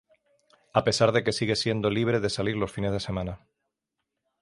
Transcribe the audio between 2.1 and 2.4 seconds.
de